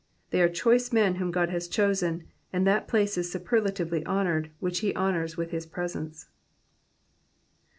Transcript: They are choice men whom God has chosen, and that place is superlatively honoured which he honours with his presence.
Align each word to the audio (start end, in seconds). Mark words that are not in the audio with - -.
They 0.31 0.41
are 0.41 0.49
choice 0.49 0.91
men 0.91 1.17
whom 1.17 1.29
God 1.29 1.51
has 1.51 1.67
chosen, 1.67 2.23
and 2.51 2.65
that 2.65 2.87
place 2.87 3.19
is 3.19 3.31
superlatively 3.31 4.03
honoured 4.07 4.49
which 4.59 4.79
he 4.79 4.95
honours 4.95 5.37
with 5.37 5.51
his 5.51 5.67
presence. 5.67 6.25